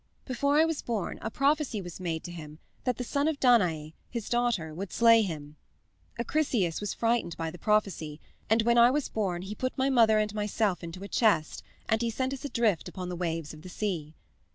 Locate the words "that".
2.85-2.97